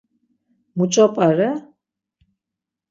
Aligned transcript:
Muç̌o 0.77 1.05
p̌are? 1.13 1.49